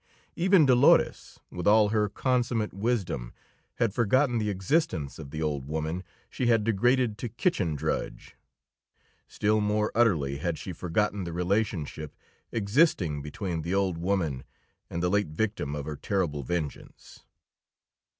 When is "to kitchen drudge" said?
7.19-8.35